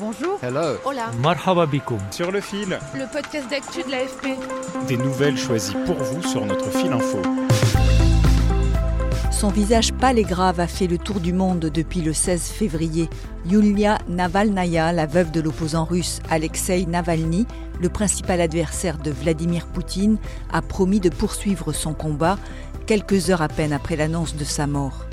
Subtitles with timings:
[0.00, 0.38] Bonjour.
[0.42, 0.78] Hello.
[0.86, 1.10] Hola.
[1.22, 1.98] Marhaba bikoum.
[2.10, 4.28] Sur le fil, Le podcast d'actu de l'AFP.
[4.88, 7.18] des nouvelles choisies pour vous sur notre fil info.
[9.30, 13.10] Son visage pâle et grave a fait le tour du monde depuis le 16 février.
[13.46, 17.46] Yulia Navalnaya, la veuve de l'opposant russe Alexei Navalny,
[17.78, 20.16] le principal adversaire de Vladimir Poutine,
[20.50, 22.38] a promis de poursuivre son combat
[22.86, 25.04] quelques heures à peine après l'annonce de sa mort.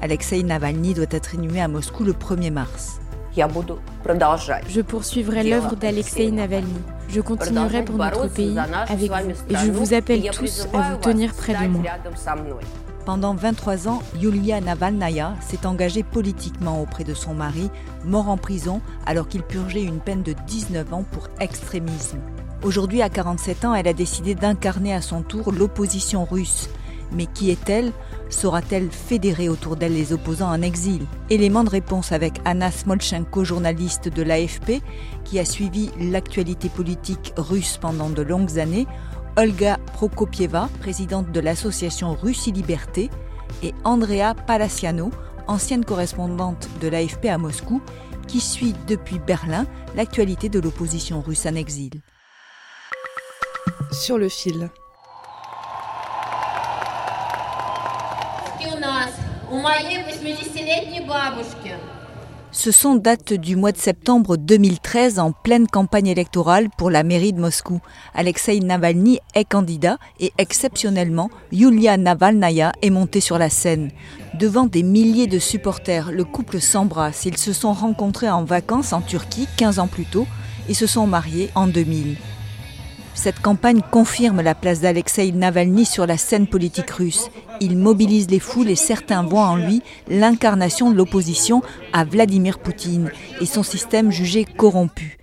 [0.00, 3.00] Alexei Navalny doit être inhumé à Moscou le 1er mars.
[3.36, 6.74] Je poursuivrai l'œuvre d'Alexei Navalny.
[7.08, 9.30] Je continuerai pour notre pays avec vous.
[9.48, 11.82] Et je vous appelle tous à vous tenir près de moi.
[13.04, 17.70] Pendant 23 ans, Yulia Navalnaya s'est engagée politiquement auprès de son mari,
[18.04, 22.18] mort en prison alors qu'il purgeait une peine de 19 ans pour extrémisme.
[22.62, 26.68] Aujourd'hui, à 47 ans, elle a décidé d'incarner à son tour l'opposition russe.
[27.12, 27.92] Mais qui est-elle?
[28.28, 31.06] Saura-t-elle fédérer autour d'elle les opposants en exil?
[31.30, 34.82] Élément de réponse avec Anna Smolchenko, journaliste de l'AFP,
[35.24, 38.86] qui a suivi l'actualité politique russe pendant de longues années,
[39.36, 43.10] Olga Prokopieva, présidente de l'association Russie Liberté,
[43.62, 45.10] et Andrea Palaciano,
[45.46, 47.80] ancienne correspondante de l'AFP à Moscou,
[48.26, 52.02] qui suit depuis Berlin l'actualité de l'opposition russe en exil.
[53.90, 54.70] Sur le fil.
[62.52, 67.32] Ce son date du mois de septembre 2013 en pleine campagne électorale pour la mairie
[67.32, 67.80] de Moscou.
[68.14, 73.90] Alexei Navalny est candidat et exceptionnellement, Yulia Navalnaya est montée sur la scène.
[74.34, 77.24] Devant des milliers de supporters, le couple s'embrasse.
[77.24, 80.26] Ils se sont rencontrés en vacances en Turquie 15 ans plus tôt
[80.68, 82.16] et se sont mariés en 2000.
[83.14, 87.30] Cette campagne confirme la place d'Alexei Navalny sur la scène politique russe.
[87.60, 93.10] Il mobilise les foules et certains voient en lui l'incarnation de l'opposition à Vladimir Poutine
[93.40, 95.18] et son système jugé corrompu.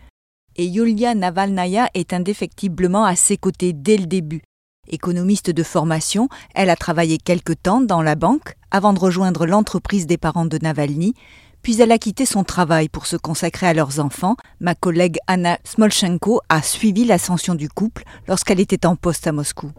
[0.57, 4.41] Et Yulia Navalnaya est indéfectiblement à ses côtés dès le début.
[4.87, 10.05] Économiste de formation, elle a travaillé quelque temps dans la banque avant de rejoindre l'entreprise
[10.05, 11.13] des parents de Navalny,
[11.61, 14.35] puis elle a quitté son travail pour se consacrer à leurs enfants.
[14.59, 19.71] Ma collègue Anna Smolchenko a suivi l'ascension du couple lorsqu'elle était en poste à Moscou.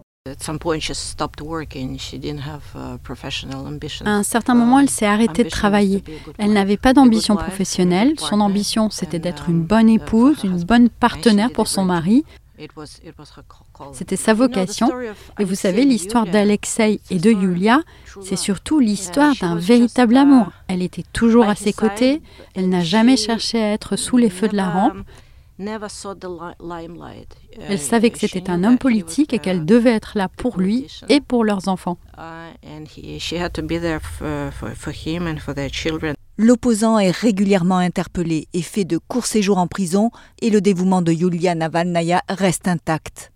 [4.05, 6.03] À un certain moment, elle s'est arrêtée de travailler.
[6.37, 8.13] Elle n'avait pas d'ambition professionnelle.
[8.19, 12.25] Son ambition, c'était d'être une bonne épouse, une bonne partenaire pour son mari.
[13.93, 14.91] C'était sa vocation.
[15.39, 17.81] Et vous savez, l'histoire d'Alexei et de Yulia,
[18.23, 20.47] c'est surtout l'histoire d'un véritable amour.
[20.67, 22.21] Elle était toujours à ses côtés.
[22.55, 24.97] Elle n'a jamais cherché à être sous les feux de la rampe.
[27.67, 31.19] Elle savait que c'était un homme politique et qu'elle devait être là pour lui et
[31.21, 31.97] pour leurs enfants.
[36.39, 41.11] L'opposant est régulièrement interpellé et fait de courts séjours en prison et le dévouement de
[41.11, 43.31] Yulia Navalnaya reste intact.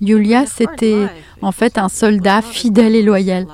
[0.00, 1.06] Yulia, c'était
[1.42, 3.46] en fait un soldat fidèle et loyal.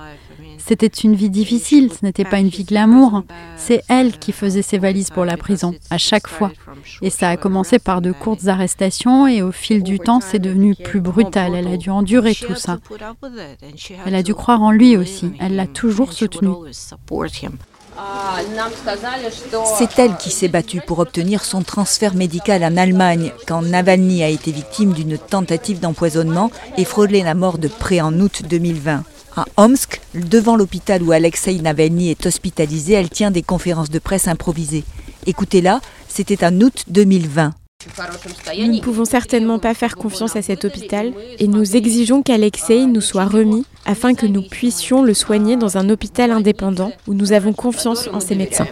[0.66, 3.24] C'était une vie difficile, ce n'était pas une vie glamour.
[3.56, 6.52] C'est elle qui faisait ses valises pour la prison, à chaque fois.
[7.02, 10.74] Et ça a commencé par de courtes arrestations et au fil du temps, c'est devenu
[10.74, 11.54] plus brutal.
[11.54, 12.78] Elle a dû endurer tout ça.
[14.06, 15.32] Elle a dû croire en lui aussi.
[15.40, 16.50] Elle l'a toujours soutenu.
[19.76, 24.28] C'est elle qui s'est battue pour obtenir son transfert médical en Allemagne quand Navalny a
[24.28, 29.04] été victime d'une tentative d'empoisonnement et frôlé la mort de près en août 2020.
[29.34, 34.28] À Omsk, devant l'hôpital où Alexei Navalny est hospitalisé, elle tient des conférences de presse
[34.28, 34.84] improvisées.
[35.26, 37.52] Écoutez-la, c'était en août 2020.
[38.58, 43.00] Nous ne pouvons certainement pas faire confiance à cet hôpital et nous exigeons qu'Alexei nous
[43.00, 47.52] soit remis afin que nous puissions le soigner dans un hôpital indépendant où nous avons
[47.52, 48.68] confiance en ses médecins.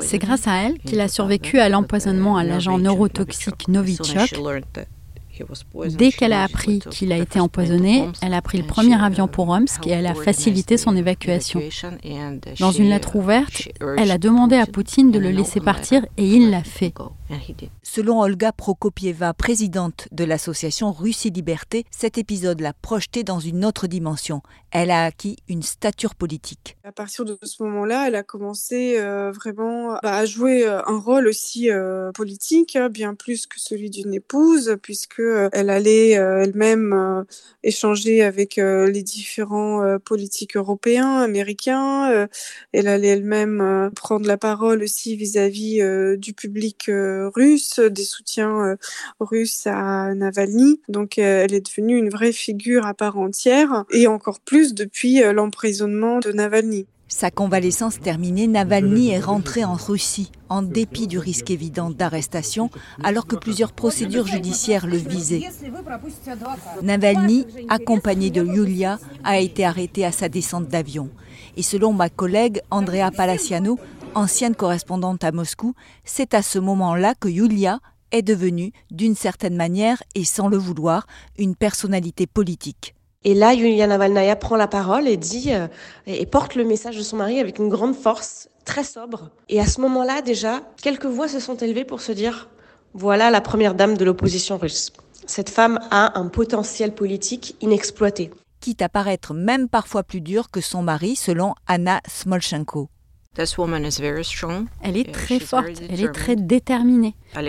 [0.00, 4.34] C'est grâce à elle qu'il a survécu à l'empoisonnement à l'agent neurotoxique Novichok
[5.90, 9.48] Dès qu'elle a appris qu'il a été empoisonné, elle a pris le premier avion pour
[9.48, 11.60] Omsk et elle a facilité son évacuation.
[12.60, 13.68] Dans une lettre ouverte,
[13.98, 16.92] elle a demandé à Poutine de le laisser partir et il l'a fait.
[17.82, 23.86] Selon Olga Prokopieva, présidente de l'association Russie Liberté, cet épisode l'a projetée dans une autre
[23.86, 24.42] dimension.
[24.70, 26.76] Elle a acquis une stature politique.
[26.84, 30.98] À partir de ce moment-là, elle a commencé euh, vraiment bah, à jouer euh, un
[30.98, 37.24] rôle aussi euh, politique, hein, bien plus que celui d'une épouse, puisque elle allait elle-même
[37.62, 42.28] échanger avec les différents politiques européens, américains.
[42.72, 45.80] elle allait elle-même prendre la parole aussi vis-à-vis
[46.18, 46.90] du public
[47.34, 48.76] russe, des soutiens
[49.20, 50.80] russes à Navalny.
[50.88, 56.20] Donc elle est devenue une vraie figure à part entière, et encore plus depuis l'emprisonnement
[56.20, 56.86] de Navalny.
[57.08, 62.68] Sa convalescence terminée, Navalny est rentré en Russie, en dépit du risque évident d'arrestation,
[63.04, 65.44] alors que plusieurs procédures judiciaires le visaient.
[66.82, 71.08] Navalny, accompagné de Yulia, a été arrêté à sa descente d'avion.
[71.56, 73.78] Et selon ma collègue Andrea Palaciano,
[74.16, 75.74] ancienne correspondante à Moscou,
[76.04, 77.78] c'est à ce moment-là que Yulia
[78.12, 81.06] est devenue, d'une certaine manière et sans le vouloir,
[81.38, 82.94] une personnalité politique.
[83.24, 85.66] Et là, Yulia Navalnaya prend la parole et dit euh,
[86.06, 89.30] et porte le message de son mari avec une grande force, très sobre.
[89.48, 92.48] Et à ce moment-là, déjà, quelques voix se sont élevées pour se dire
[92.94, 94.92] voilà la première dame de l'opposition russe.
[95.26, 98.30] Cette femme a un potentiel politique inexploité.
[98.60, 102.88] Quitte à paraître même parfois plus dur que son mari, selon Anna Smolchenko.
[104.82, 107.14] Elle est très forte, elle est très déterminée.
[107.34, 107.40] Uh,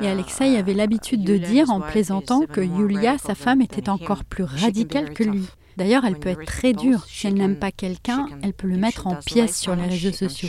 [0.00, 4.44] Et Alexei avait l'habitude de dire en plaisantant que Yulia, sa femme, était encore plus
[4.44, 5.44] radicale que lui.
[5.78, 7.04] D'ailleurs, elle peut être très dure.
[7.06, 10.48] Si elle n'aime pas quelqu'un, elle peut le mettre en pièces sur les réseaux sociaux.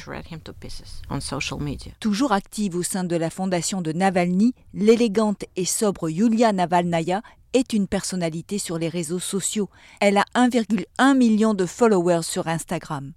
[1.99, 7.21] Toujours active au sein de la fondation de Navalny, l'élégante et sobre Yulia Navalnaya
[7.53, 9.69] est une personnalité sur les réseaux sociaux.
[10.01, 13.13] Elle a 1,1 million de followers sur Instagram.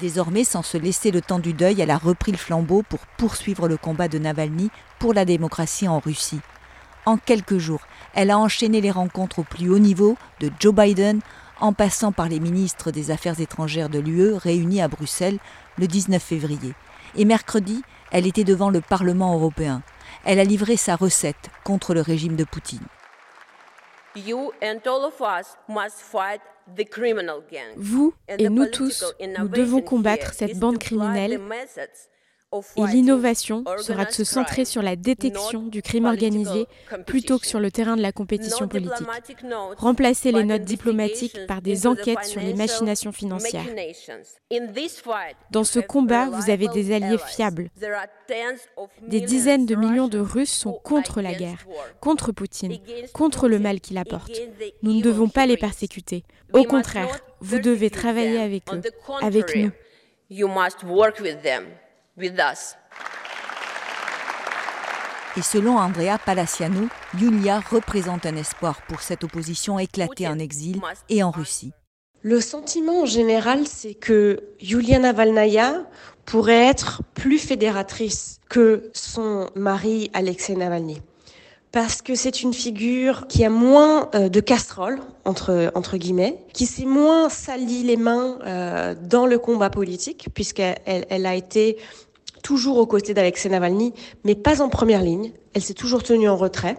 [0.00, 3.66] Désormais, sans se laisser le temps du deuil, elle a repris le flambeau pour poursuivre
[3.66, 6.40] le combat de Navalny pour la démocratie en Russie.
[7.06, 11.20] En quelques jours, elle a enchaîné les rencontres au plus haut niveau, de Joe Biden
[11.60, 15.38] en passant par les ministres des Affaires étrangères de l'UE réunis à Bruxelles
[15.78, 16.74] le 19 février.
[17.14, 19.82] Et mercredi, elle était devant le Parlement européen.
[20.24, 22.86] Elle a livré sa recette contre le régime de Poutine.
[27.76, 29.04] Vous et nous tous,
[29.38, 31.40] nous devons combattre cette bande criminelle
[32.76, 36.66] et l'innovation sera de se centrer sur la détection du crime organisé
[37.06, 39.06] plutôt que sur le terrain de la compétition politique.
[39.76, 43.64] Remplacer les notes diplomatiques par des enquêtes sur les machinations financières.
[45.50, 47.70] Dans ce combat, vous avez des alliés fiables.
[49.02, 51.66] Des dizaines de millions de Russes sont contre la guerre,
[52.00, 52.78] contre Poutine,
[53.12, 54.40] contre le mal qu'il apporte.
[54.82, 56.24] Nous ne devons pas les persécuter.
[56.52, 58.80] Au contraire, vous devez travailler avec eux,
[59.20, 59.70] avec nous.
[65.36, 70.80] Et selon Andrea Palaciano, Yulia représente un espoir pour cette opposition éclatée en exil
[71.10, 71.72] et en Russie.
[72.22, 75.84] Le sentiment en général, c'est que Yulia Navalnaya
[76.24, 81.02] pourrait être plus fédératrice que son mari Alexei Navalny.
[81.70, 86.64] Parce que c'est une figure qui a moins euh, de casserole entre entre guillemets, qui
[86.64, 91.76] s'est moins sali les mains euh, dans le combat politique, puisqu'elle elle a été
[92.46, 95.32] toujours aux côtés d'Alexei Navalny, mais pas en première ligne.
[95.52, 96.78] Elle s'est toujours tenue en retrait.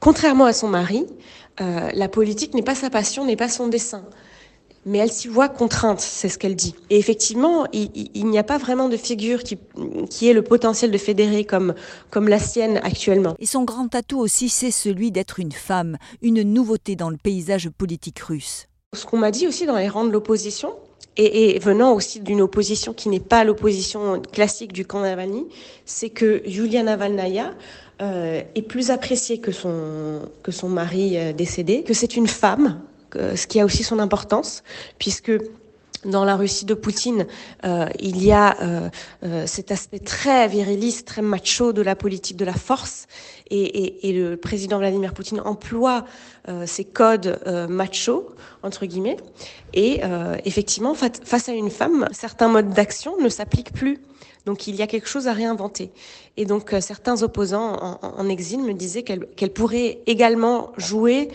[0.00, 1.06] Contrairement à son mari,
[1.62, 4.04] euh, la politique n'est pas sa passion, n'est pas son dessin.
[4.84, 6.74] Mais elle s'y voit contrainte, c'est ce qu'elle dit.
[6.90, 9.58] Et effectivement, il, n'y a pas vraiment de figure qui,
[10.10, 11.74] qui ait le potentiel de fédérer comme,
[12.10, 13.34] comme la sienne actuellement.
[13.38, 17.70] Et son grand atout aussi, c'est celui d'être une femme, une nouveauté dans le paysage
[17.70, 18.66] politique russe.
[18.94, 20.74] Ce qu'on m'a dit aussi dans les rangs de l'opposition,
[21.16, 25.46] et, venant aussi d'une opposition qui n'est pas l'opposition classique du camp Navalny,
[25.84, 27.54] c'est que Yulia Navalnaya
[28.00, 32.80] euh, est plus appréciée que son, que son mari euh, décédé, que c'est une femme,
[33.14, 34.62] ce qui a aussi son importance,
[34.98, 35.32] puisque
[36.04, 37.26] dans la Russie de Poutine,
[37.64, 38.88] euh, il y a euh,
[39.24, 43.06] euh, cet aspect très viriliste, très macho de la politique de la force,
[43.50, 46.04] et, le président Vladimir Poutine emploie
[46.66, 47.40] ces codes
[47.70, 49.16] macho entre guillemets.
[49.72, 50.02] Et
[50.44, 54.00] effectivement, face à une femme, certains modes d'action ne s'appliquent plus.
[54.44, 55.90] Donc il y a quelque chose à réinventer.
[56.36, 61.30] Et donc certains opposants en, exil me disaient qu'elle qu'elle pourrait également jouer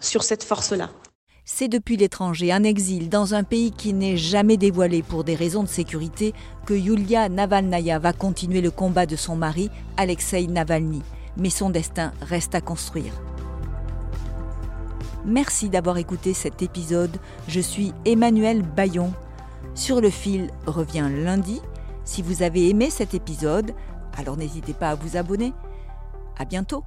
[0.00, 0.88] sur cette force-là.
[1.50, 5.62] C'est depuis l'étranger, un exil, dans un pays qui n'est jamais dévoilé pour des raisons
[5.62, 6.34] de sécurité,
[6.66, 11.00] que Yulia Navalnaya va continuer le combat de son mari, Alexei Navalny.
[11.38, 13.14] Mais son destin reste à construire.
[15.24, 17.16] Merci d'avoir écouté cet épisode.
[17.48, 19.14] Je suis Emmanuel Bayon.
[19.74, 21.62] Sur le fil revient lundi.
[22.04, 23.72] Si vous avez aimé cet épisode,
[24.18, 25.54] alors n'hésitez pas à vous abonner.
[26.36, 26.84] À bientôt!